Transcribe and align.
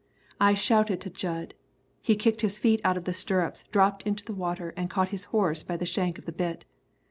I 0.39 0.55
shouted 0.55 0.99
to 1.01 1.11
Jud. 1.11 1.53
He 2.01 2.15
kicked 2.15 2.41
his 2.41 2.57
feet 2.57 2.81
out 2.83 2.97
of 2.97 3.03
the 3.03 3.13
stirrups, 3.13 3.65
dropped 3.71 4.01
into 4.01 4.25
the 4.25 4.33
water 4.33 4.73
and 4.75 4.89
caught 4.89 5.09
his 5.09 5.25
horse 5.25 5.61
by 5.61 5.77
the 5.77 5.85
shank 5.85 6.17
of 6.17 6.25
the 6.25 6.31
bit. 6.31 6.65